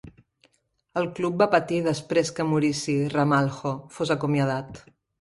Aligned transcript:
El 1.01 1.09
club 1.19 1.37
va 1.43 1.47
patir 1.57 1.79
després 1.89 2.33
que 2.39 2.49
Muricy 2.55 2.99
Ramalho 3.19 3.79
fos 3.99 4.19
acomiadat. 4.21 4.87